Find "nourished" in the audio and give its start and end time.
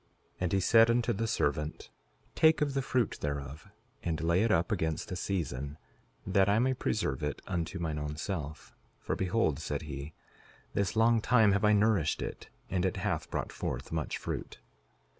11.73-12.23